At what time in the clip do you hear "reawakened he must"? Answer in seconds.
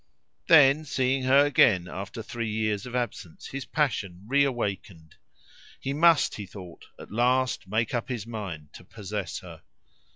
4.27-6.33